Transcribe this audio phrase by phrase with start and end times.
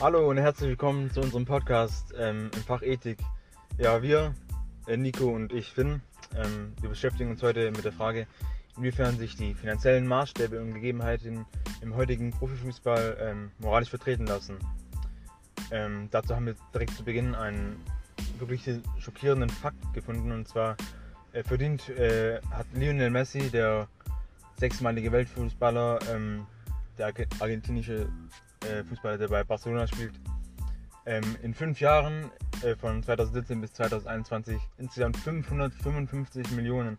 [0.00, 3.18] Hallo und herzlich willkommen zu unserem Podcast ähm, im Fach Ethik.
[3.76, 4.34] Ja, wir,
[4.86, 6.00] äh, Nico und ich, Finn,
[6.34, 8.26] ähm, wir beschäftigen uns heute mit der Frage,
[8.78, 11.44] inwiefern sich die finanziellen Maßstäbe und Gegebenheiten
[11.82, 14.56] im heutigen Profifußball ähm, moralisch vertreten lassen.
[15.70, 17.84] Ähm, dazu haben wir direkt zu Beginn einen
[18.38, 18.70] wirklich
[19.00, 20.78] schockierenden Fakt gefunden und zwar
[21.32, 23.86] äh, verdient äh, hat Lionel Messi, der
[24.56, 26.46] sechsmalige Weltfußballer, ähm,
[26.96, 28.08] der argentinische
[28.66, 30.12] äh, Fußballer, der bei Barcelona spielt,
[31.06, 32.30] ähm, in fünf Jahren
[32.62, 36.98] äh, von 2017 bis 2021 insgesamt 555 Millionen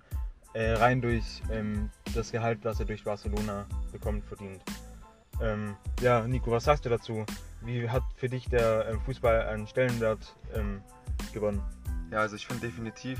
[0.54, 4.62] äh, rein durch ähm, das Gehalt, das er durch Barcelona bekommt, verdient.
[5.42, 7.26] Ähm, ja, Nico, was sagst du dazu?
[7.62, 10.82] Wie hat für dich der ähm, Fußball einen Stellenwert ähm,
[11.34, 11.62] gewonnen?
[12.12, 13.20] Ja, also ich finde definitiv,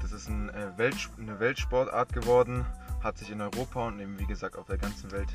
[0.00, 2.64] das ist ein, äh, Welt, eine Weltsportart geworden,
[3.02, 5.28] hat sich in Europa und eben wie gesagt auf der ganzen Welt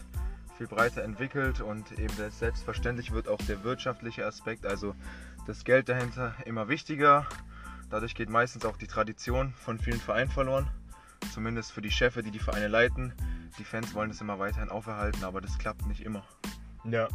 [0.58, 4.96] viel breiter entwickelt und eben selbstverständlich wird auch der wirtschaftliche Aspekt, also
[5.46, 7.26] das Geld dahinter, immer wichtiger.
[7.90, 10.68] Dadurch geht meistens auch die Tradition von vielen Vereinen verloren,
[11.34, 13.14] zumindest für die Chefs, die die Vereine leiten.
[13.60, 16.24] Die Fans wollen es immer weiterhin auferhalten, aber das klappt nicht immer.
[16.84, 17.08] Ja,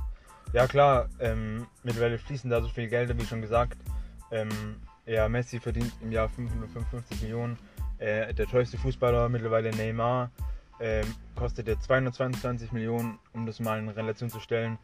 [0.52, 3.76] ja klar, ähm, mittlerweile fließen da so viel Gelder, wie schon gesagt.
[4.30, 4.50] Ähm,
[5.04, 7.58] ja, Messi verdient im Jahr 555 Millionen.
[7.98, 10.30] Äh, der teuerste Fußballer mittlerweile Neymar
[10.80, 14.78] ähm, kostet ja 222 Millionen, um das mal in Relation zu stellen.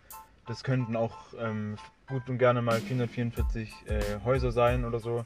[0.47, 1.77] Das könnten auch ähm,
[2.09, 5.25] gut und gerne mal 444 äh, Häuser sein oder so,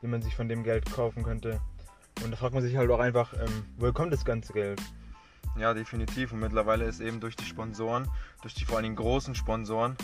[0.00, 1.60] die man sich von dem Geld kaufen könnte.
[2.24, 4.80] Und da fragt man sich halt auch einfach, ähm, woher kommt das ganze Geld?
[5.58, 6.32] Ja, definitiv.
[6.32, 8.08] Und mittlerweile ist eben durch die Sponsoren,
[8.40, 9.96] durch die vor allem großen Sponsoren,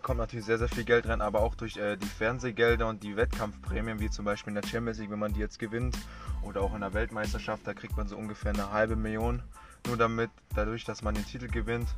[0.00, 3.16] kommt natürlich sehr, sehr viel Geld rein, aber auch durch äh, die Fernsehgelder und die
[3.16, 5.96] Wettkampfprämien, wie zum Beispiel in der Champions League, wenn man die jetzt gewinnt,
[6.42, 9.42] oder auch in der Weltmeisterschaft, da kriegt man so ungefähr eine halbe Million,
[9.86, 11.88] nur damit, dadurch, dass man den Titel gewinnt.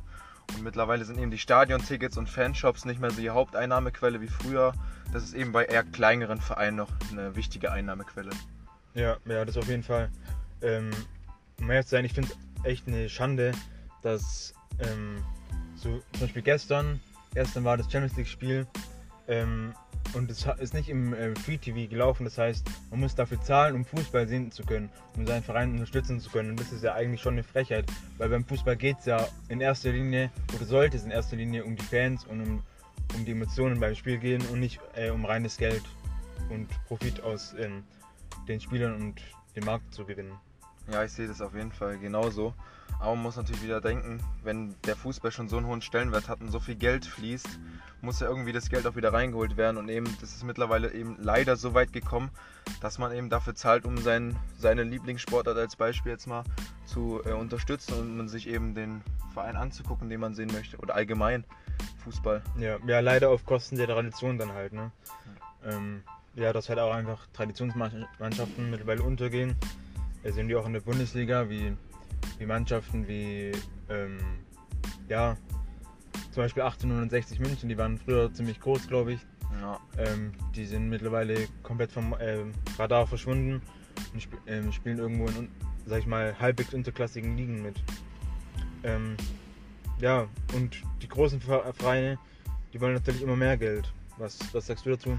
[0.55, 4.73] Und mittlerweile sind eben die Stadiontickets und Fanshops nicht mehr so die Haupteinnahmequelle wie früher.
[5.11, 8.29] Das ist eben bei eher kleineren Vereinen noch eine wichtige Einnahmequelle.
[8.93, 10.09] Ja, ja, das auf jeden Fall.
[10.61, 10.91] Ähm,
[11.59, 13.51] um ehrlich zu sein, ich finde es echt eine Schande,
[14.01, 15.23] dass ähm,
[15.75, 16.99] so zum Beispiel gestern
[17.33, 18.67] Gestern war das Champions League-Spiel
[19.27, 19.73] ähm,
[20.13, 22.23] und es ist nicht im äh, Free TV gelaufen.
[22.23, 26.19] Das heißt, man muss dafür zahlen, um Fußball sehen zu können, um seinen Verein unterstützen
[26.19, 26.51] zu können.
[26.51, 27.85] Und das ist ja eigentlich schon eine Frechheit,
[28.17, 31.65] weil beim Fußball geht es ja in erster Linie oder sollte es in erster Linie
[31.65, 32.63] um die Fans und um,
[33.15, 35.83] um die Emotionen beim Spiel gehen und nicht äh, um reines Geld
[36.49, 37.83] und Profit aus ähm,
[38.47, 39.21] den Spielern und
[39.55, 40.33] dem Markt zu gewinnen.
[40.91, 42.53] Ja, ich sehe das auf jeden Fall genauso.
[42.99, 46.41] Aber man muss natürlich wieder denken, wenn der Fußball schon so einen hohen Stellenwert hat
[46.41, 47.59] und so viel Geld fließt,
[48.01, 49.77] muss ja irgendwie das Geld auch wieder reingeholt werden.
[49.77, 52.29] Und eben, das ist mittlerweile eben leider so weit gekommen,
[52.81, 56.43] dass man eben dafür zahlt, um sein, seine Lieblingssportart als Beispiel jetzt mal
[56.85, 59.01] zu äh, unterstützen und man sich eben den
[59.33, 60.77] Verein anzugucken, den man sehen möchte.
[60.77, 61.43] Oder allgemein
[62.03, 62.41] Fußball.
[62.59, 64.73] Ja, ja leider auf Kosten der Tradition dann halt.
[64.73, 64.91] Ne?
[65.63, 65.71] Ja.
[65.71, 66.03] Ähm,
[66.35, 69.55] ja, dass halt auch einfach Traditionsmannschaften mittlerweile untergehen.
[70.23, 71.75] Da sind die auch in der Bundesliga, wie
[72.37, 73.51] wie Mannschaften wie,
[73.89, 74.17] ähm,
[75.09, 75.37] ja,
[76.31, 79.19] zum Beispiel 1860 München, die waren früher ziemlich groß, glaube ich.
[79.61, 79.79] Ja.
[79.97, 83.61] Ähm, die sind mittlerweile komplett vom ähm, Radar verschwunden
[84.13, 85.49] und sp ähm, spielen irgendwo in,
[85.85, 87.81] sag ich mal, halbwegs unterklassigen Ligen mit.
[88.83, 89.17] Ähm,
[89.99, 92.19] ja, und die großen Vereine,
[92.73, 93.91] die wollen natürlich immer mehr Geld.
[94.17, 95.17] Was, was sagst du dazu?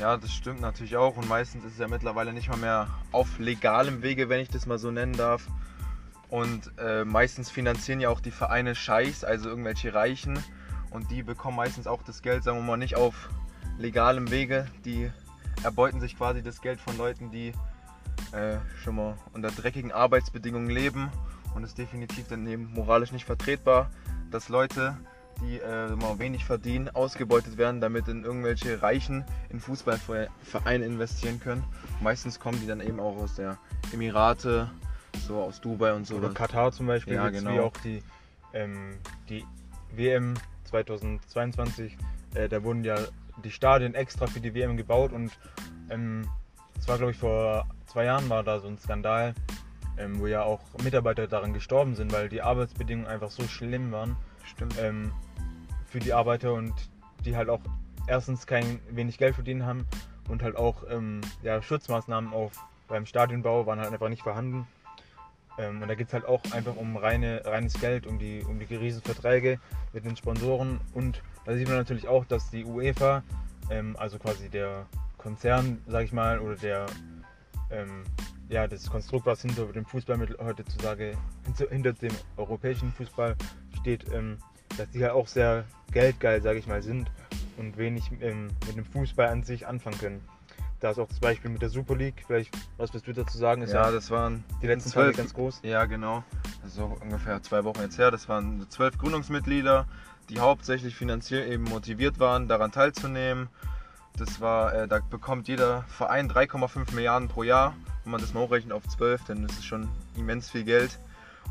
[0.00, 3.38] Ja, das stimmt natürlich auch und meistens ist es ja mittlerweile nicht mal mehr auf
[3.38, 5.46] legalem Wege, wenn ich das mal so nennen darf,
[6.28, 10.38] und äh, meistens finanzieren ja auch die Vereine Scheichs, also irgendwelche Reichen.
[10.90, 13.30] Und die bekommen meistens auch das Geld, sagen wir mal, nicht auf
[13.78, 14.66] legalem Wege.
[14.84, 15.10] Die
[15.62, 17.52] erbeuten sich quasi das Geld von Leuten, die
[18.32, 21.10] äh, schon mal unter dreckigen Arbeitsbedingungen leben.
[21.54, 23.90] Und es ist definitiv dann eben moralisch nicht vertretbar,
[24.30, 24.96] dass Leute,
[25.40, 31.64] die äh, mal wenig verdienen, ausgebeutet werden, damit in irgendwelche Reichen in Fußballvereine investieren können.
[32.02, 33.58] Meistens kommen die dann eben auch aus der
[33.92, 34.70] Emirate,
[35.26, 36.16] so aus Dubai und so.
[36.16, 37.52] Oder Katar zum Beispiel, ja, genau.
[37.52, 38.02] wie auch die,
[38.52, 39.44] ähm, die
[39.94, 40.34] WM
[40.64, 41.96] 2022.
[42.34, 42.96] Äh, da wurden ja
[43.44, 45.30] die Stadien extra für die WM gebaut und
[45.90, 46.28] ähm,
[46.74, 49.34] das war glaube ich vor zwei Jahren war da so ein Skandal,
[49.96, 54.16] ähm, wo ja auch Mitarbeiter daran gestorben sind, weil die Arbeitsbedingungen einfach so schlimm waren.
[54.44, 54.74] Stimmt.
[54.80, 55.12] Ähm,
[55.86, 56.74] für die Arbeiter und
[57.24, 57.60] die halt auch
[58.06, 59.86] erstens kein wenig Geld verdienen haben
[60.28, 62.52] und halt auch ähm, ja, Schutzmaßnahmen auf
[62.88, 64.66] beim Stadionbau waren halt einfach nicht vorhanden.
[65.58, 68.58] Ähm, und da geht es halt auch einfach um reine, reines Geld, um die, um
[68.58, 69.58] die Riesenverträge
[69.92, 70.80] mit den Sponsoren.
[70.94, 73.22] Und da sieht man natürlich auch, dass die UEFA,
[73.70, 74.86] ähm, also quasi der
[75.18, 76.86] Konzern, sag ich mal, oder der,
[77.70, 78.04] ähm,
[78.48, 81.16] ja, das Konstrukt, was hinter dem Fußball heutzutage,
[81.70, 83.36] hinter dem europäischen Fußball
[83.80, 84.38] steht, ähm,
[84.76, 87.10] dass die halt auch sehr geldgeil, sag ich mal, sind
[87.56, 90.37] und wenig ähm, mit dem Fußball an sich anfangen können.
[90.80, 92.22] Da ist auch das Beispiel mit der Super League.
[92.26, 93.62] Vielleicht, was willst du dazu sagen?
[93.62, 95.60] Ist ja, das waren die letzten Tage ganz groß.
[95.64, 96.22] Ja, genau.
[96.62, 98.12] Das ist auch ungefähr zwei Wochen jetzt her.
[98.12, 99.86] Das waren zwölf Gründungsmitglieder,
[100.28, 103.48] die hauptsächlich finanziell eben motiviert waren, daran teilzunehmen.
[104.16, 107.74] Das war, äh, da bekommt jeder Verein 3,5 Milliarden pro Jahr.
[108.04, 110.98] Wenn man das mal hochrechnet auf 12, dann ist es schon immens viel Geld.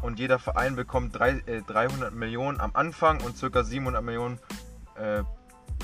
[0.02, 3.64] Und jeder Verein bekommt drei, äh, 300 Millionen am Anfang und ca.
[3.64, 4.40] 700 Millionen
[4.96, 5.24] äh,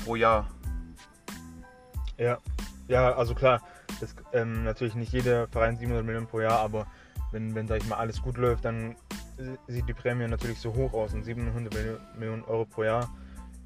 [0.02, 0.46] pro Jahr.
[2.16, 2.38] Ja,
[2.88, 3.60] ja, also klar,
[4.00, 6.86] das, ähm, natürlich nicht jeder Verein 700 Millionen pro Jahr, aber
[7.32, 8.96] wenn, wenn sag ich mal, alles gut läuft, dann
[9.66, 11.74] sieht die Prämie natürlich so hoch aus und 700
[12.16, 13.10] Millionen Euro pro Jahr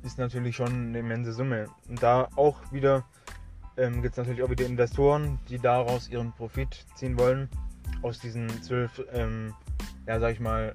[0.03, 1.67] ist natürlich schon eine immense Summe.
[1.89, 3.05] Und da auch wieder
[3.77, 7.49] ähm, gibt es natürlich auch wieder Investoren, die daraus ihren Profit ziehen wollen,
[8.03, 9.55] aus diesen zwölf, ähm,
[10.07, 10.75] ja sag ich mal,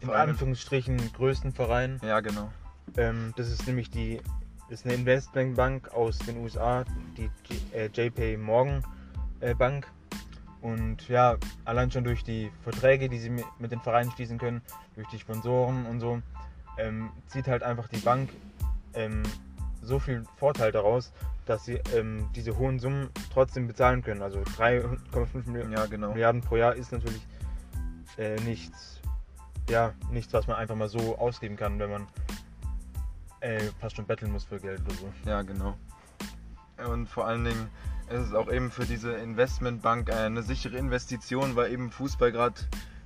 [0.00, 0.32] in Vereine.
[0.32, 2.00] Anführungsstrichen größten Vereinen.
[2.02, 2.50] Ja, genau.
[2.96, 4.20] Ähm, das ist nämlich die
[4.68, 6.84] ist eine Investmentbank aus den USA,
[7.16, 7.30] die
[7.72, 8.84] äh, JP Morgan
[9.40, 9.86] äh, Bank.
[10.60, 14.62] Und ja, allein schon durch die Verträge, die sie mit den Vereinen schließen können,
[14.96, 16.20] durch die Sponsoren und so,
[16.78, 18.30] ähm, zieht halt einfach die Bank
[18.94, 19.22] ähm,
[19.82, 21.12] so viel Vorteil daraus,
[21.44, 24.22] dass sie ähm, diese hohen Summen trotzdem bezahlen können.
[24.22, 26.12] Also 3,5 Milliarden, ja, genau.
[26.12, 27.24] Milliarden pro Jahr ist natürlich
[28.18, 29.00] äh, nichts,
[29.70, 32.06] ja, nichts, was man einfach mal so ausgeben kann, wenn man
[33.40, 35.12] äh, fast schon betteln muss für Geld oder so.
[35.24, 35.76] Ja, genau.
[36.90, 37.70] Und vor allen Dingen
[38.08, 42.54] ist es auch eben für diese Investmentbank eine sichere Investition, weil eben Fußball gerade,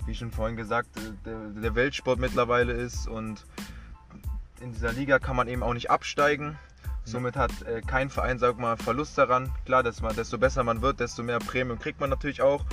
[0.06, 0.90] wie schon vorhin gesagt,
[1.24, 3.44] der, der Weltsport mittlerweile ist und
[4.60, 6.58] in dieser Liga kann man eben auch nicht absteigen.
[7.04, 9.50] Somit hat äh, kein Verein, sag mal, Verlust daran.
[9.64, 12.64] Klar, dass man, desto besser man wird, desto mehr Prämien kriegt man natürlich auch.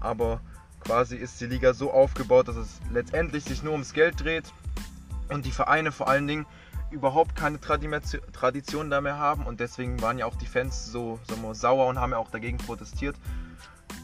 [0.00, 0.40] Aber
[0.80, 4.52] quasi ist die Liga so aufgebaut, dass es letztendlich sich nur ums Geld dreht
[5.28, 6.46] und die Vereine vor allen Dingen
[6.90, 11.54] überhaupt keine Tradition da mehr haben und deswegen waren ja auch die Fans so, so
[11.54, 13.16] sauer und haben ja auch dagegen protestiert.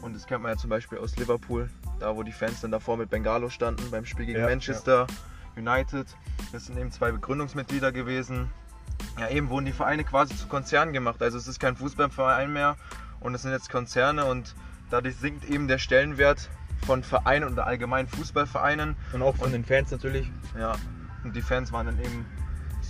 [0.01, 1.69] Und das kennt man ja zum Beispiel aus Liverpool,
[1.99, 5.07] da wo die Fans dann davor mit Bengalo standen beim Spiel gegen ja, Manchester
[5.55, 5.61] ja.
[5.61, 6.07] United.
[6.51, 8.49] Das sind eben zwei Begründungsmitglieder gewesen.
[9.19, 11.21] Ja, eben wurden die Vereine quasi zu Konzernen gemacht.
[11.21, 12.77] Also es ist kein Fußballverein mehr
[13.19, 14.55] und es sind jetzt Konzerne und
[14.89, 16.49] dadurch sinkt eben der Stellenwert
[16.85, 18.95] von Vereinen oder allgemein Fußballvereinen.
[19.13, 20.31] Und auch von und, den Fans natürlich.
[20.57, 20.75] Ja,
[21.23, 22.25] und die Fans waren dann eben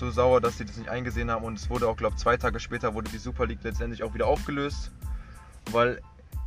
[0.01, 2.35] so sauer, dass sie das nicht eingesehen haben und es wurde auch, glaube ich, zwei
[2.35, 4.91] Tage später wurde die Super League letztendlich auch wieder aufgelöst,
[5.71, 6.01] weil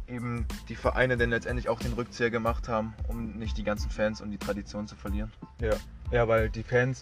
[0.08, 4.20] eben die Vereine dann letztendlich auch den Rückzieher gemacht haben, um nicht die ganzen Fans
[4.20, 5.32] und die Tradition zu verlieren.
[5.60, 5.74] Ja,
[6.10, 7.00] ja weil die Fans,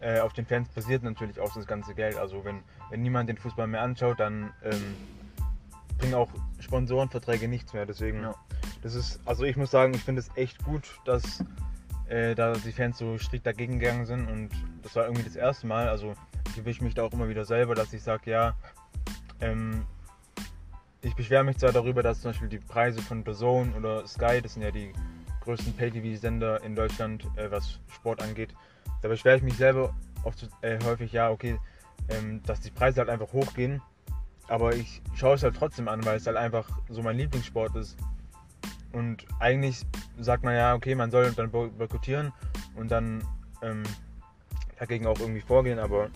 [0.00, 2.16] äh, auf den Fans basiert natürlich auch das ganze Geld.
[2.16, 4.96] Also wenn, wenn niemand den Fußball mehr anschaut, dann ähm,
[5.98, 6.28] bringen auch
[6.58, 7.86] Sponsorenverträge nichts mehr.
[7.86, 8.34] Deswegen, ja.
[8.82, 11.44] das ist, also ich muss sagen, ich finde es echt gut, dass
[12.12, 14.50] äh, da die Fans so strikt dagegen gegangen sind und
[14.82, 15.88] das war irgendwie das erste Mal.
[15.88, 16.12] Also
[16.50, 18.54] ich erwische mich da auch immer wieder selber, dass ich sage, ja,
[19.40, 19.86] ähm,
[21.00, 24.54] ich beschwere mich zwar darüber, dass zum Beispiel die Preise von Zone oder Sky, das
[24.54, 24.92] sind ja die
[25.40, 28.54] größten Pay-TV-Sender in Deutschland, äh, was Sport angeht,
[29.00, 31.58] da beschwere ich mich selber oft äh, häufig, ja, okay,
[32.10, 33.80] ähm, dass die Preise halt einfach hochgehen.
[34.48, 37.96] Aber ich schaue es halt trotzdem an, weil es halt einfach so mein Lieblingssport ist.
[38.92, 39.82] Und eigentlich
[40.18, 42.32] sagt man ja, okay, man soll dann boykottieren
[42.76, 43.24] und dann
[43.62, 43.82] ähm,
[44.78, 46.08] dagegen auch irgendwie vorgehen, aber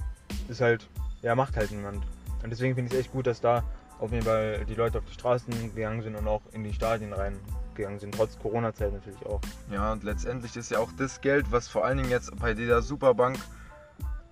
[0.48, 0.88] ist halt,
[1.22, 2.04] ja, macht halt niemand.
[2.42, 3.64] Und deswegen finde ich es echt gut, dass da
[3.98, 7.12] auf jeden Fall die Leute auf die Straßen gegangen sind und auch in die Stadien
[7.12, 9.40] reingegangen sind, trotz Corona-Zeit natürlich auch.
[9.70, 12.82] Ja, und letztendlich ist ja auch das Geld, was vor allen Dingen jetzt bei dieser
[12.82, 13.38] Superbank,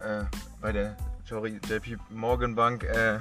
[0.00, 0.24] äh,
[0.60, 0.96] bei der
[1.26, 3.20] JP Morgan Bank, äh,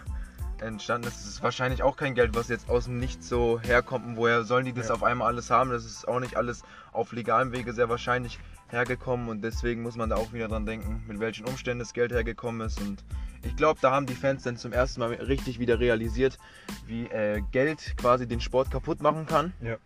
[0.63, 1.17] entstanden ist.
[1.17, 4.05] Das ist wahrscheinlich auch kein Geld, was jetzt aus dem Nichts so herkommt.
[4.05, 4.93] Und woher sollen die das ja.
[4.93, 5.69] auf einmal alles haben?
[5.69, 8.39] Das ist auch nicht alles auf legalem Wege sehr wahrscheinlich
[8.69, 9.29] hergekommen.
[9.29, 12.65] Und deswegen muss man da auch wieder dran denken, mit welchen Umständen das Geld hergekommen
[12.65, 12.81] ist.
[12.81, 13.03] Und
[13.43, 16.37] ich glaube, da haben die Fans dann zum ersten Mal richtig wieder realisiert,
[16.85, 19.53] wie äh, Geld quasi den Sport kaputt machen kann.
[19.61, 19.77] Ja,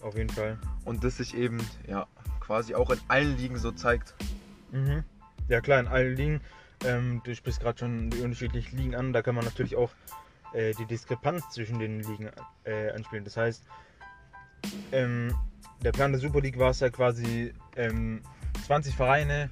[0.00, 0.58] auf jeden Fall.
[0.84, 2.06] Und das sich eben ja
[2.40, 4.14] quasi auch in allen Ligen so zeigt.
[4.72, 5.04] Mhm.
[5.48, 6.40] Ja klar, in allen Ligen.
[6.84, 9.12] Ähm, du sprichst gerade schon die unterschiedlichen Ligen an.
[9.12, 9.90] Da kann man natürlich auch
[10.54, 12.30] äh, die Diskrepanz zwischen den Ligen
[12.64, 13.24] äh, anspielen.
[13.24, 13.64] Das heißt,
[14.92, 15.34] ähm,
[15.82, 18.22] der Plan der Super League war es ja quasi ähm,
[18.66, 19.50] 20 Vereine,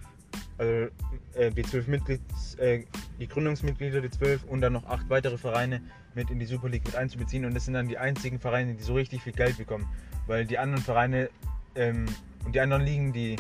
[0.59, 0.88] also
[1.35, 2.85] äh, die zwölf Mitglieds, äh,
[3.19, 5.83] die Gründungsmitglieder, die zwölf und dann noch acht weitere Vereine
[6.14, 7.45] mit in die Super League mit einzubeziehen.
[7.45, 9.88] Und das sind dann die einzigen Vereine, die so richtig viel Geld bekommen.
[10.26, 11.30] Weil die anderen Vereine
[11.75, 12.07] ähm,
[12.45, 13.37] und die anderen Ligen, die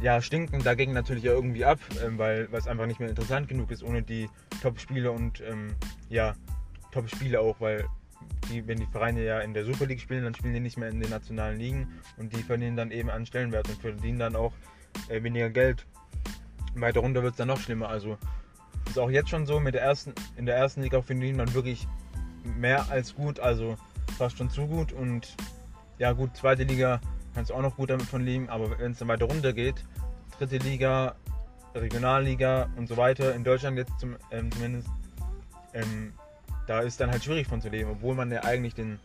[0.00, 3.70] ja, stinken dagegen natürlich ja irgendwie ab, ähm, weil es einfach nicht mehr interessant genug
[3.70, 4.28] ist ohne die
[4.62, 5.74] Top-Spieler und ähm,
[6.08, 6.34] ja,
[6.92, 7.86] Top-Spiele auch, weil
[8.50, 10.88] die, wenn die Vereine ja in der Super League spielen, dann spielen die nicht mehr
[10.88, 14.52] in den nationalen Ligen und die verlieren dann eben an Stellenwert und verdienen dann auch
[15.08, 15.86] äh, weniger Geld.
[16.74, 17.88] Weiter runter wird es dann noch schlimmer.
[17.88, 18.16] Also
[18.88, 21.86] ist auch jetzt schon so, mit der ersten, in der ersten Liga verdient man wirklich
[22.58, 23.76] mehr als gut, also
[24.18, 24.92] fast schon zu gut.
[24.92, 25.34] Und
[25.98, 27.00] ja gut, zweite Liga
[27.34, 29.84] kannst du auch noch gut damit von leben, aber wenn es dann weiter runter geht,
[30.38, 31.14] dritte Liga,
[31.74, 34.88] Regionalliga und so weiter, in Deutschland jetzt zum, ähm, zumindest,
[35.72, 36.12] ähm,
[36.66, 38.98] da ist dann halt schwierig von zu leben, obwohl man ja eigentlich den,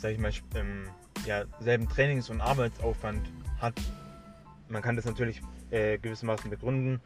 [0.00, 0.88] sag ich mal, ähm,
[1.26, 3.74] ja, selben Trainings- und Arbeitsaufwand hat.
[4.68, 5.40] Man kann das natürlich
[5.70, 7.00] äh, gewissermaßen begründen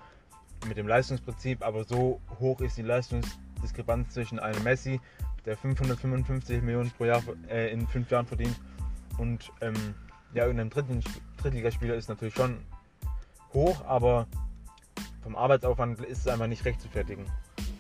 [0.67, 5.01] mit dem Leistungsprinzip, aber so hoch ist die Leistungsdiskrepanz zwischen einem Messi,
[5.45, 8.59] der 555 Millionen pro Jahr äh, in fünf Jahren verdient,
[9.19, 9.95] und ähm,
[10.33, 11.03] ja, irgendeinem Dritten,
[11.39, 12.59] Drittligaspieler ist natürlich schon
[13.53, 14.27] hoch, aber
[15.23, 17.27] vom Arbeitsaufwand ist es einfach nicht recht zu fertigen.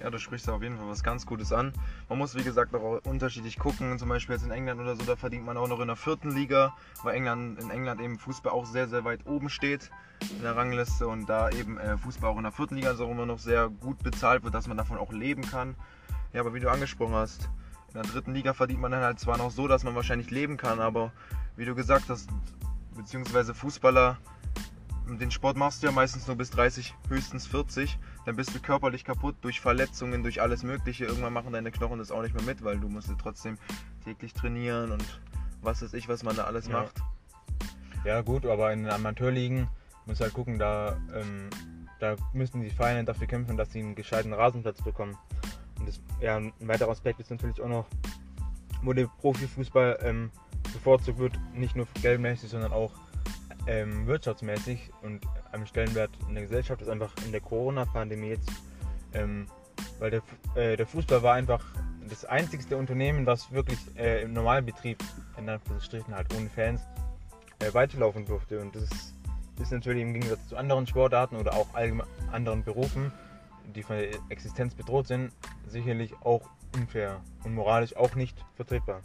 [0.00, 1.72] Ja, du sprichst auf jeden Fall was ganz Gutes an.
[2.08, 3.98] Man muss, wie gesagt, auch unterschiedlich gucken.
[3.98, 6.30] Zum Beispiel jetzt in England oder so, da verdient man auch noch in der vierten
[6.30, 9.90] Liga, weil England, in England eben Fußball auch sehr, sehr weit oben steht
[10.30, 13.26] in der Rangliste und da eben äh, Fußball auch in der vierten Liga so immer
[13.26, 15.74] noch sehr gut bezahlt wird, dass man davon auch leben kann.
[16.32, 17.48] Ja, aber wie du angesprochen hast,
[17.88, 20.56] in der dritten Liga verdient man dann halt zwar noch so, dass man wahrscheinlich leben
[20.56, 21.12] kann, aber
[21.56, 22.28] wie du gesagt hast,
[22.96, 24.18] beziehungsweise Fußballer
[25.16, 27.98] den Sport machst du ja meistens nur bis 30, höchstens 40.
[28.28, 31.06] Dann bist du körperlich kaputt durch Verletzungen, durch alles Mögliche.
[31.06, 33.56] Irgendwann machen deine Knochen das auch nicht mehr mit, weil du musst trotzdem
[34.04, 35.02] täglich trainieren und
[35.62, 36.74] was weiß ich, was man da alles ja.
[36.74, 37.00] macht.
[38.04, 39.66] Ja gut, aber in den Amateurligen
[40.04, 41.48] muss halt gucken, da, ähm,
[42.00, 45.16] da müssen die Vereine dafür kämpfen, dass sie einen gescheiten Rasenplatz bekommen.
[45.78, 47.86] Und das, ja, ein weiterer Aspekt ist natürlich auch noch,
[48.82, 50.30] wo der Profifußball ähm,
[50.64, 52.92] bevorzugt wird, nicht nur geldmäßig, sondern auch
[53.68, 58.50] ähm, wirtschaftsmäßig und am Stellenwert in der Gesellschaft ist einfach in der Corona-Pandemie jetzt,
[59.12, 59.46] ähm,
[59.98, 60.22] weil der,
[60.54, 61.64] äh, der Fußball war einfach
[62.08, 64.98] das einzigste Unternehmen, was wirklich äh, im Normalbetrieb,
[65.36, 66.80] in Anführungsstrichen halt ohne Fans,
[67.58, 68.58] äh, weiterlaufen durfte.
[68.60, 69.14] Und das ist,
[69.60, 71.66] ist natürlich im Gegensatz zu anderen Sportarten oder auch
[72.32, 73.12] anderen Berufen,
[73.74, 75.30] die von der Existenz bedroht sind,
[75.66, 79.02] sicherlich auch unfair und moralisch auch nicht vertretbar.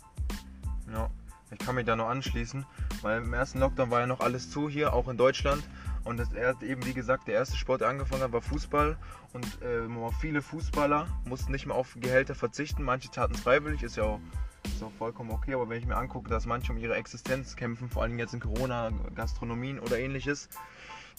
[0.92, 1.10] Ja,
[1.54, 2.66] ich kann mich da nur anschließen,
[3.02, 5.64] weil im ersten Lockdown war ja noch alles zu hier, auch in Deutschland.
[6.04, 8.98] Und das erste, eben wie gesagt, der erste Sport, der angefangen hat, war Fußball.
[9.32, 9.88] Und äh,
[10.20, 12.84] viele Fußballer mussten nicht mehr auf Gehälter verzichten.
[12.84, 14.20] Manche taten es freiwillig, ist ja auch,
[14.66, 15.54] ist auch vollkommen okay.
[15.54, 18.42] Aber wenn ich mir angucke, dass manche um ihre Existenz kämpfen, vor allem jetzt in
[18.42, 20.50] Corona, Gastronomien oder ähnliches,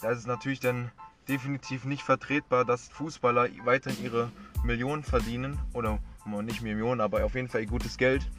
[0.02, 0.90] da ist es natürlich dann
[1.28, 4.30] definitiv nicht vertretbar, dass Fußballer weiterhin ihre
[4.64, 5.58] Millionen verdienen.
[5.72, 5.98] Oder
[6.42, 8.30] nicht Millionen, aber auf jeden Fall ihr gutes Geld.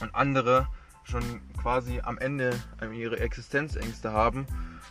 [0.00, 0.68] Und andere
[1.04, 1.22] schon
[1.60, 2.58] quasi am Ende
[2.92, 4.46] ihre Existenzängste haben.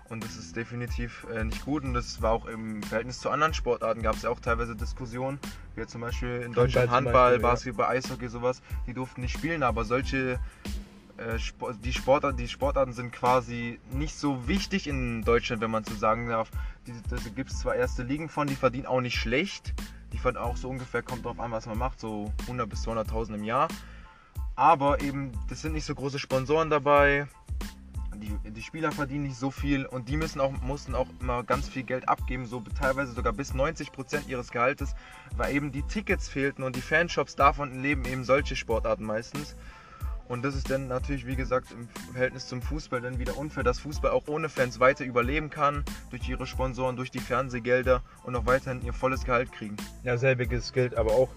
[0.09, 1.83] Und das ist definitiv äh, nicht gut.
[1.83, 5.39] Und das war auch im Verhältnis zu anderen Sportarten gab es ja auch teilweise Diskussionen,
[5.75, 7.99] wie zum Beispiel in Deutschland Handball, Beispiel, Basketball, ja.
[7.99, 8.61] Eishockey, sowas.
[8.87, 10.39] Die durften nicht spielen, aber solche
[11.17, 11.37] äh,
[11.83, 16.27] die, Sportarten, die Sportarten sind quasi nicht so wichtig in Deutschland, wenn man so sagen
[16.27, 16.49] darf.
[17.09, 19.73] Da gibt es zwar erste Ligen von, die verdienen auch nicht schlecht.
[20.11, 23.35] Die verdienen auch so ungefähr, kommt drauf an, was man macht, so 100 bis 200.000
[23.35, 23.67] im Jahr.
[24.55, 27.27] Aber eben, das sind nicht so große Sponsoren dabei.
[28.15, 31.67] Die, die, Spieler verdienen nicht so viel und die müssen auch, mussten auch immer ganz
[31.67, 34.95] viel Geld abgeben, so teilweise sogar bis 90 Prozent ihres Gehaltes,
[35.35, 39.55] weil eben die Tickets fehlten und die Fanshops davon leben eben solche Sportarten meistens.
[40.27, 43.79] Und das ist dann natürlich, wie gesagt, im Verhältnis zum Fußball dann wieder unfair, dass
[43.79, 48.45] Fußball auch ohne Fans weiter überleben kann, durch ihre Sponsoren, durch die Fernsehgelder und auch
[48.45, 49.75] weiterhin ihr volles Gehalt kriegen.
[50.03, 51.29] Ja, selbiges gilt aber auch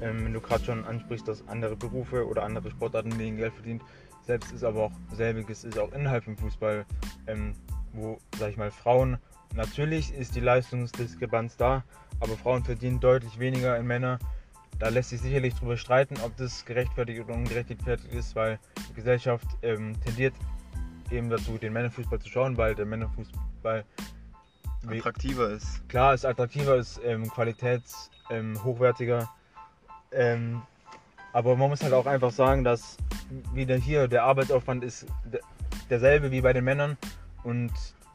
[0.00, 3.82] ähm, wenn du gerade schon ansprichst, dass andere Berufe oder andere Sportarten weniger Geld verdient.
[4.22, 6.86] Selbst ist aber auch selbiges ist auch innerhalb im Fußball,
[7.26, 7.54] ähm,
[7.92, 9.18] wo, sag ich mal, Frauen,
[9.54, 11.84] natürlich ist die Leistungsdiskrepanz da,
[12.20, 14.18] aber Frauen verdienen deutlich weniger in Männer.
[14.78, 18.58] Da lässt sich sicherlich darüber streiten, ob das gerechtfertigt oder ungerechtfertigt ist, weil
[18.88, 20.34] die Gesellschaft ähm, tendiert
[21.10, 23.84] eben dazu, den Männerfußball zu schauen, weil der Männerfußball
[24.88, 25.88] attraktiver ist.
[25.88, 29.28] Klar, ist attraktiver, ist ähm, qualitäts ähm, hochwertiger
[30.14, 30.62] ähm,
[31.32, 32.96] aber man muss halt auch einfach sagen, dass
[33.52, 35.06] wieder hier der Arbeitsaufwand ist
[35.90, 36.96] derselbe wie bei den Männern
[37.42, 37.72] und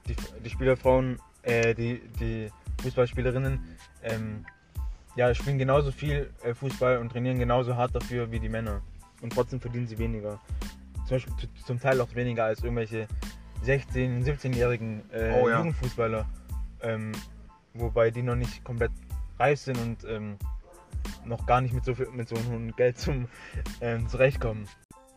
[0.07, 2.49] die, die Spielerfrauen, äh, die, die
[2.81, 3.59] Fußballspielerinnen,
[4.03, 4.45] ähm,
[5.15, 8.81] ja, spielen genauso viel äh, Fußball und trainieren genauso hart dafür wie die Männer.
[9.21, 10.39] Und trotzdem verdienen sie weniger.
[11.05, 11.33] Zum, Beispiel,
[11.65, 13.07] zum Teil auch weniger als irgendwelche
[13.65, 15.57] 16-, 17-jährigen äh, oh, ja.
[15.57, 16.25] Jugendfußballer.
[16.81, 17.11] Ähm,
[17.73, 18.91] wobei die noch nicht komplett
[19.37, 20.37] reif sind und ähm,
[21.25, 23.27] noch gar nicht mit so, viel, mit so einem Geld zum
[23.81, 24.67] ähm, zurechtkommen.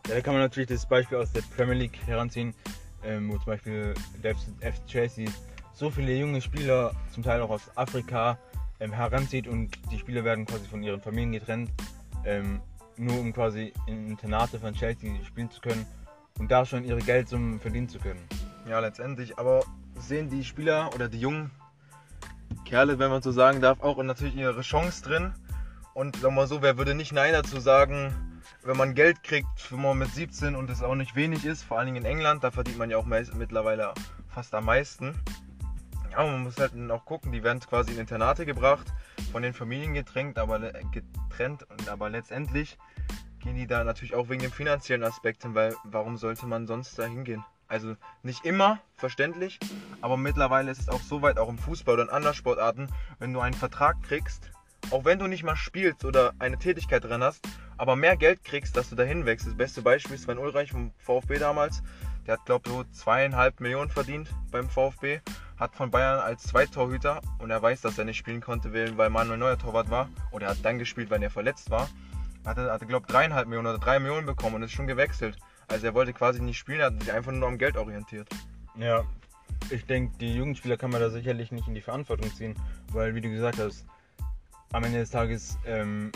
[0.08, 2.54] Ja, da kann man natürlich das Beispiel aus der Premier League heranziehen,
[3.04, 5.28] ähm, wo zum Beispiel der FC Chelsea
[5.72, 8.38] so viele junge Spieler, zum Teil auch aus Afrika,
[8.80, 11.70] ähm, heranzieht und die Spieler werden quasi von ihren Familien getrennt,
[12.24, 12.60] ähm,
[12.96, 15.86] nur um quasi in Internate von Chelsea spielen zu können
[16.38, 18.20] und da schon ihre Geldsummen verdienen zu können.
[18.68, 19.62] Ja, letztendlich, aber
[19.96, 21.50] sehen die Spieler oder die jungen
[22.64, 25.34] Kerle, wenn man so sagen darf, auch natürlich ihre Chance drin.
[25.94, 29.70] Und sagen wir mal so, wer würde nicht Nein dazu sagen, wenn man Geld kriegt,
[29.70, 32.44] wenn man mit 17 und es auch nicht wenig ist, vor allen Dingen in England,
[32.44, 33.92] da verdient man ja auch mittlerweile
[34.28, 35.14] fast am meisten.
[36.12, 38.86] Ja, man muss halt auch gucken, die werden quasi in Internate gebracht,
[39.32, 40.60] von den Familien getrennt, aber
[40.92, 42.78] getrennt, aber letztendlich
[43.40, 46.98] gehen die da natürlich auch wegen dem finanziellen Aspekt hin, weil warum sollte man sonst
[46.98, 47.44] da hingehen?
[47.66, 49.58] Also nicht immer, verständlich,
[50.00, 53.32] aber mittlerweile ist es auch so weit, auch im Fußball oder in anderen Sportarten, wenn
[53.32, 54.50] du einen Vertrag kriegst,
[54.90, 57.46] auch wenn du nicht mal spielst oder eine Tätigkeit drin hast,
[57.78, 59.46] aber mehr Geld kriegst, dass du dahin wächst.
[59.46, 61.82] Das beste Beispiel ist Sven Ulreich vom VfB damals.
[62.26, 65.20] Der hat, glaube ich, so zweieinhalb Millionen verdient beim VfB.
[65.58, 69.38] Hat von Bayern als Zweittorhüter und er weiß, dass er nicht spielen konnte, weil Manuel
[69.38, 70.08] Neuer Torwart war.
[70.30, 71.88] Oder er hat dann gespielt, weil er verletzt war.
[72.44, 75.38] Hat er, glaube ich, dreieinhalb Millionen oder drei Millionen bekommen und ist schon gewechselt.
[75.68, 78.28] Also er wollte quasi nicht spielen, er hat sich einfach nur am Geld orientiert.
[78.76, 79.04] Ja,
[79.70, 82.56] ich denke, die Jugendspieler kann man da sicherlich nicht in die Verantwortung ziehen,
[82.88, 83.86] weil, wie du gesagt hast,
[84.72, 86.10] am Ende des Tages ähm,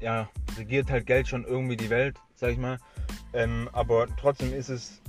[0.00, 0.28] ja,
[0.58, 2.78] regiert halt Geld schon irgendwie die Welt, sag ich mal.
[3.32, 5.00] Ähm, aber trotzdem ist es,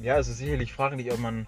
[0.00, 1.46] ja, es ist sicherlich fraglich, ob man,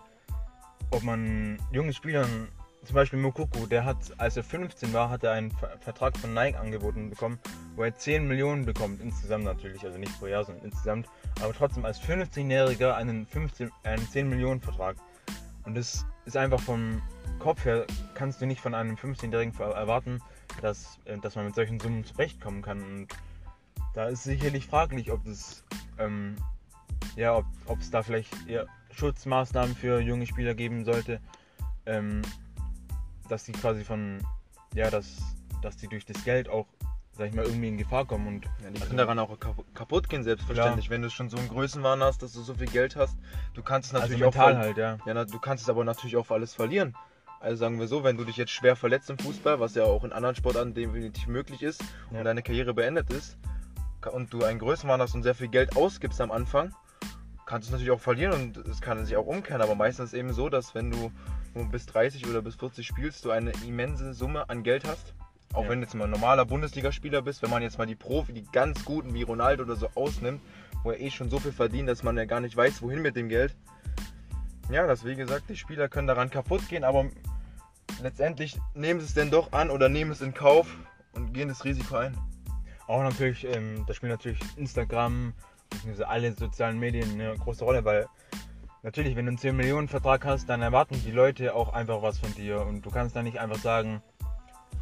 [0.91, 2.49] ob man jungen Spielern,
[2.85, 6.57] zum Beispiel Mukuku, der hat, als er 15 war, hat er einen Vertrag von Nike
[6.57, 7.39] angeboten bekommen,
[7.77, 11.07] wo er 10 Millionen bekommt, insgesamt natürlich, also nicht pro Jahr, sondern insgesamt,
[11.43, 14.97] aber trotzdem als 15-Jähriger einen, 15, einen 10 Millionen Vertrag.
[15.65, 17.01] Und das ist einfach vom
[17.39, 20.21] Kopf her, kannst du nicht von einem 15-Jährigen erwarten,
[20.61, 22.83] dass, äh, dass man mit solchen Summen zurechtkommen kann.
[22.83, 23.09] Und
[23.95, 25.65] da ist sicherlich fraglich, ob das,
[25.99, 26.37] ähm,
[27.17, 31.19] ja, ob es da vielleicht eher Schutzmaßnahmen für junge Spieler geben sollte,
[31.87, 32.21] ähm,
[33.31, 34.19] dass die quasi von,
[34.75, 35.17] ja, dass,
[35.63, 36.67] dass die durch das Geld auch,
[37.19, 38.45] sag ich mal, irgendwie in Gefahr kommen und.
[38.45, 39.37] Ja, die also, können daran auch
[39.75, 40.87] kaputt gehen, selbstverständlich.
[40.87, 40.95] Klar.
[40.95, 43.19] Wenn du schon so einen Größenwahn hast, dass du so viel Geld hast,
[43.55, 44.59] du kannst es also natürlich also mental auch.
[44.59, 44.99] Halt, ja.
[45.05, 46.97] ja, du kannst es aber natürlich auch für alles verlieren.
[47.41, 50.05] Also sagen wir so, wenn du dich jetzt schwer verletzt im Fußball, was ja auch
[50.05, 52.19] in anderen Sportarten definitiv möglich ist ja.
[52.19, 53.37] und deine Karriere beendet ist
[54.13, 56.75] und du einen Größenwahn hast und sehr viel Geld ausgibst am Anfang,
[57.47, 59.63] kannst du es natürlich auch verlieren und es kann sich auch umkehren.
[59.63, 61.13] Aber meistens ist es eben so, dass wenn du
[61.71, 65.15] bis 30 oder bis 40 spielst, du eine immense Summe an Geld hast.
[65.53, 65.71] Auch ja.
[65.71, 68.45] wenn du jetzt mal ein normaler Bundesligaspieler bist, wenn man jetzt mal die Profi, die
[68.45, 70.41] ganz guten wie Ronaldo oder so ausnimmt,
[70.83, 73.17] wo er eh schon so viel verdient, dass man ja gar nicht weiß, wohin mit
[73.17, 73.57] dem Geld.
[74.71, 77.07] Ja, das wie gesagt, die Spieler können daran kaputt gehen, aber
[78.03, 80.67] letztendlich nehmen sie es denn doch an oder nehmen es in Kauf
[81.13, 82.17] und gehen das Risiko ein.
[82.87, 85.33] Auch natürlich, ähm, da spielt natürlich Instagram,
[85.71, 86.05] bzw.
[86.05, 88.07] alle sozialen Medien eine große Rolle, weil
[88.83, 92.19] natürlich, wenn du einen 10 Millionen Vertrag hast, dann erwarten die Leute auch einfach was
[92.19, 94.03] von dir und du kannst dann nicht einfach sagen,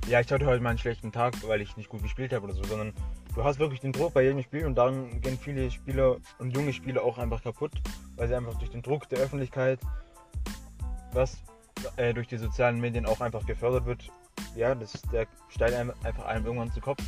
[0.08, 2.54] ja, ich hatte heute mal einen schlechten Tag, weil ich nicht gut gespielt habe oder
[2.54, 2.92] so, sondern
[3.34, 6.72] du hast wirklich den Druck bei jedem Spiel und dann gehen viele Spieler und junge
[6.72, 7.72] Spieler auch einfach kaputt,
[8.16, 9.80] weil sie einfach durch den Druck der Öffentlichkeit
[11.16, 11.42] was
[11.96, 14.10] äh, durch die sozialen Medien auch einfach gefördert wird,
[14.54, 17.02] ja, das, der steigt einem, einfach einem irgendwann zu Kopf.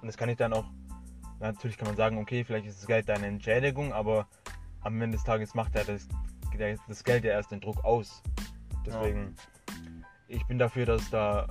[0.00, 0.64] Und das kann ich dann auch,
[1.40, 4.26] natürlich kann man sagen, okay, vielleicht ist das Geld deine Entschädigung, aber
[4.80, 6.08] am Ende des Tages macht er das,
[6.88, 8.22] das Geld ja erst den Druck aus.
[8.86, 9.36] Deswegen,
[9.68, 10.06] ja.
[10.28, 11.48] ich bin dafür, dass da,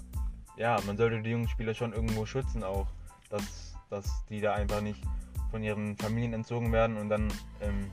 [0.61, 2.85] ja, man sollte die jungen Spieler schon irgendwo schützen auch,
[3.31, 5.01] dass, dass die da einfach nicht
[5.49, 7.89] von ihren Familien entzogen werden und dann ähm,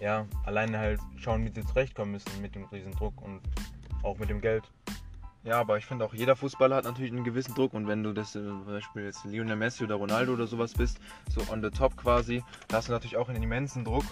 [0.00, 3.40] ja, alleine halt schauen, wie sie zurechtkommen müssen mit dem riesen Druck und
[4.04, 4.62] auch mit dem Geld.
[5.42, 8.12] Ja, aber ich finde auch jeder Fußballer hat natürlich einen gewissen Druck und wenn du
[8.12, 11.70] das äh, zum Beispiel jetzt Lionel Messi oder Ronaldo oder sowas bist, so on the
[11.70, 14.04] top quasi, da hast du natürlich auch einen immensen Druck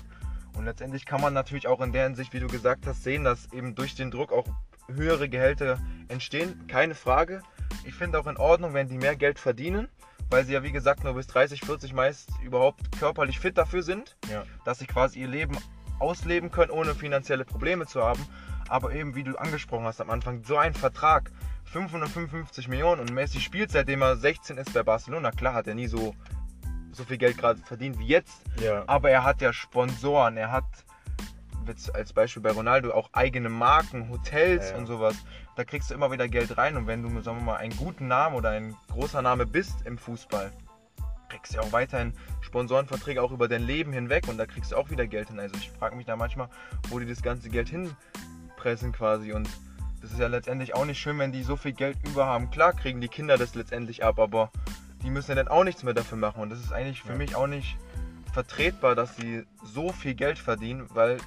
[0.57, 3.53] und letztendlich kann man natürlich auch in der Hinsicht, wie du gesagt hast, sehen, dass
[3.53, 4.47] eben durch den Druck auch
[4.93, 7.43] höhere Gehälter entstehen, keine Frage.
[7.85, 9.89] Ich finde auch in Ordnung, wenn die mehr Geld verdienen,
[10.31, 14.17] weil sie ja wie gesagt nur bis 30, 40 meist überhaupt körperlich fit dafür sind,
[14.31, 14.45] ja.
[14.65, 15.57] dass sie quasi ihr Leben
[15.99, 18.25] ausleben können, ohne finanzielle Probleme zu haben.
[18.69, 21.31] Aber eben, wie du angesprochen hast am Anfang, so ein Vertrag,
[21.65, 25.31] 555 Millionen und Messi spielt seitdem er 16 ist bei Barcelona.
[25.31, 26.15] Klar hat er nie so,
[26.93, 28.85] so viel Geld gerade verdient wie jetzt, ja.
[28.87, 30.65] aber er hat ja Sponsoren, er hat
[31.93, 34.79] als Beispiel bei Ronaldo auch eigene Marken, Hotels ja, ja.
[34.79, 35.17] und sowas.
[35.57, 38.09] Da kriegst du immer wieder Geld rein und wenn du, sagen wir mal, einen guten
[38.09, 40.51] Namen oder ein großer Name bist im Fußball,
[41.29, 44.91] kriegst du auch weiterhin Sponsorenverträge auch über dein Leben hinweg und da kriegst du auch
[44.91, 45.41] wieder Geld hin.
[45.41, 46.49] Also ich frage mich da manchmal,
[46.89, 49.49] wo die das ganze Geld hinpressen quasi und
[50.01, 52.51] das ist ja letztendlich auch nicht schön, wenn die so viel Geld über haben.
[52.51, 54.51] Klar kriegen die Kinder das letztendlich ab, aber
[55.03, 57.19] die müssen ja dann auch nichts mehr dafür machen und das ist eigentlich für ja.
[57.19, 57.77] mich auch nicht
[58.33, 61.19] vertretbar, dass sie so viel Geld verdienen, weil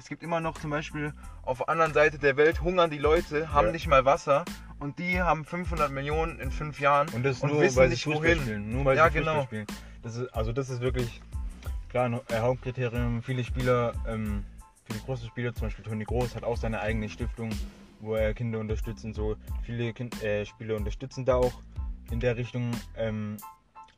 [0.00, 3.52] es gibt immer noch zum Beispiel auf der anderen Seite der Welt hungern die Leute,
[3.52, 3.72] haben ja.
[3.72, 4.44] nicht mal Wasser
[4.78, 8.06] und die haben 500 Millionen in fünf Jahren und, das und nur, wissen weil nicht
[8.06, 8.40] wohin.
[8.40, 8.72] Spielen.
[8.72, 9.42] Nur weil ja, sie genau.
[9.44, 9.66] spielen.
[10.02, 11.20] Das ist, also das ist wirklich
[11.90, 13.22] klar ein Hauptkriterium.
[13.22, 14.44] Viele Spieler ähm,
[14.86, 17.50] viele große Spieler, zum Beispiel Toni Groß, hat auch seine eigene Stiftung,
[18.00, 19.36] wo er Kinder unterstützt und so.
[19.62, 21.52] Viele kind, äh, Spieler unterstützen da auch
[22.10, 22.70] in der Richtung.
[22.96, 23.36] Ähm,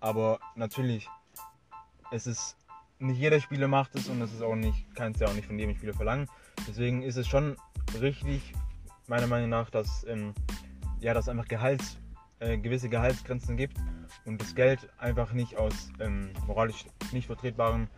[0.00, 1.08] aber natürlich,
[2.10, 2.56] es ist
[3.02, 5.46] nicht jeder Spieler macht es und es ist auch nicht, kann es ja auch nicht
[5.46, 6.28] von jedem Spieler verlangen.
[6.68, 7.56] Deswegen ist es schon
[8.00, 8.54] richtig,
[9.08, 10.34] meiner Meinung nach, dass ähm,
[11.00, 11.98] ja, dass einfach Gehalts,
[12.38, 13.76] äh, gewisse Gehaltsgrenzen gibt
[14.24, 17.88] und das Geld einfach nicht aus ähm, moralisch nicht vertretbaren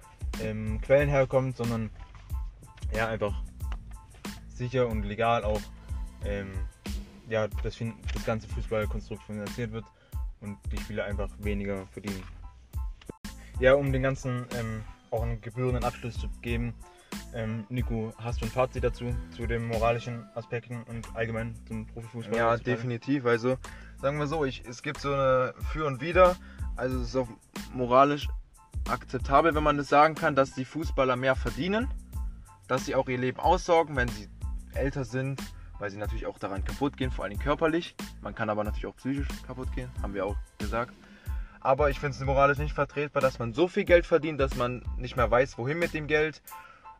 [0.42, 1.90] ähm, Quellen herkommt, sondern
[2.94, 3.34] ja einfach
[4.48, 5.60] sicher und legal auch
[6.24, 6.52] ähm,
[7.28, 9.84] ja, das, das ganze Fußballkonstrukt finanziert wird
[10.40, 12.22] und die Spieler einfach weniger verdienen.
[13.60, 14.82] Ja, um den ganzen ähm,
[15.14, 16.74] auch einen gebührenden Abschluss zu geben,
[17.32, 22.36] ähm, Nico, hast du ein Fazit dazu, zu den moralischen Aspekten und allgemein zum Profifußball?
[22.36, 23.26] Ja, definitiv.
[23.26, 23.56] Also
[24.00, 26.36] sagen wir so, ich, es gibt so eine Für und Wider.
[26.76, 27.28] Also es ist auch
[27.72, 28.28] moralisch
[28.88, 31.88] akzeptabel, wenn man das sagen kann, dass die Fußballer mehr verdienen,
[32.68, 34.28] dass sie auch ihr Leben aussorgen, wenn sie
[34.74, 35.40] älter sind,
[35.78, 37.94] weil sie natürlich auch daran kaputt gehen, vor allem körperlich.
[38.20, 40.94] Man kann aber natürlich auch psychisch kaputt gehen, haben wir auch gesagt.
[41.64, 44.84] Aber ich finde es moralisch nicht vertretbar, dass man so viel Geld verdient, dass man
[44.98, 46.42] nicht mehr weiß, wohin mit dem Geld.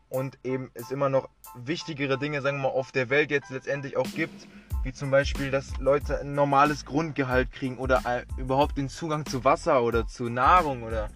[0.09, 3.95] Und eben es immer noch wichtigere Dinge, sagen wir mal, auf der Welt jetzt letztendlich
[3.95, 4.47] auch gibt,
[4.81, 9.43] wie zum Beispiel, dass Leute ein normales Grundgehalt kriegen oder äh, überhaupt den Zugang zu
[9.43, 11.09] Wasser oder zu Nahrung oder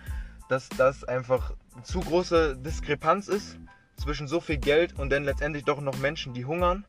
[0.48, 3.58] dass das einfach zu große Diskrepanz ist
[3.98, 6.86] zwischen so viel Geld und dann letztendlich doch noch Menschen, die hungern.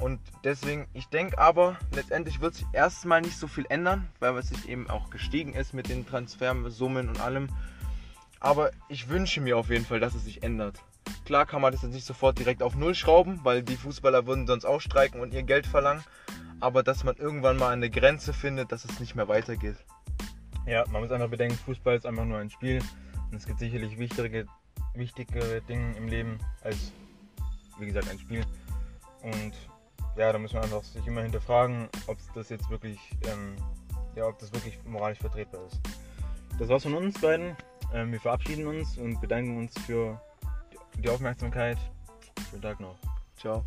[0.00, 4.48] Und deswegen, ich denke aber, letztendlich wird sich erstmal nicht so viel ändern, weil es
[4.48, 7.48] sich eben auch gestiegen ist mit den Transfersummen und allem.
[8.38, 10.78] Aber ich wünsche mir auf jeden Fall, dass es sich ändert.
[11.24, 14.46] Klar kann man das jetzt nicht sofort direkt auf Null schrauben, weil die Fußballer würden
[14.46, 16.04] sonst auch streiken und ihr Geld verlangen.
[16.60, 19.76] Aber dass man irgendwann mal eine Grenze findet, dass es nicht mehr weitergeht.
[20.66, 22.82] Ja, man muss einfach bedenken, Fußball ist einfach nur ein Spiel.
[23.30, 24.46] Und es gibt sicherlich wichtige,
[24.94, 26.92] wichtigere Dinge im Leben als,
[27.78, 28.44] wie gesagt, ein Spiel.
[29.22, 29.52] Und
[30.18, 33.54] ja, da muss man einfach sich immer hinterfragen, ob das jetzt wirklich, ähm,
[34.16, 35.80] ja, ob das wirklich moralisch vertretbar ist.
[36.58, 37.56] Das war's von uns beiden.
[37.94, 40.20] Ähm, wir verabschieden uns und bedanken uns für
[40.98, 41.78] die Aufmerksamkeit.
[42.50, 42.96] Schönen Tag noch.
[43.36, 43.64] Ciao.